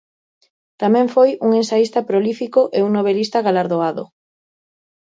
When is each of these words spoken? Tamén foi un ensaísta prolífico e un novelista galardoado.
Tamén 0.81 1.07
foi 1.15 1.29
un 1.45 1.51
ensaísta 1.61 1.99
prolífico 2.09 2.61
e 2.77 2.79
un 2.87 2.91
novelista 2.97 3.37
galardoado. 3.47 4.03